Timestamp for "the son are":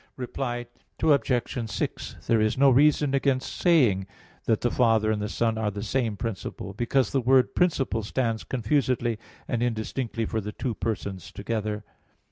5.21-5.69